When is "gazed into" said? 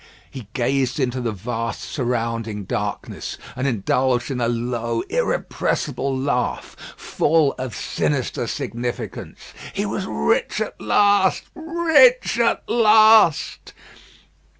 0.53-1.21